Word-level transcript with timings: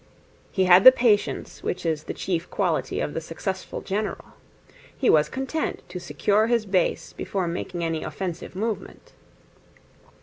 He 0.51 0.65
had 0.65 0.83
the 0.83 0.91
patience 0.91 1.61
which 1.61 1.85
is 1.85 2.05
the 2.05 2.13
chief 2.15 2.49
quality 2.49 2.99
of 2.99 3.13
the 3.13 3.21
successful 3.21 3.81
general. 3.81 4.25
He 4.97 5.11
was 5.11 5.29
content 5.29 5.83
to 5.89 5.99
secure 5.99 6.47
his 6.47 6.65
base 6.65 7.13
before 7.13 7.47
making 7.47 7.83
any 7.83 8.03
offensive 8.03 8.55
movement. 8.55 9.11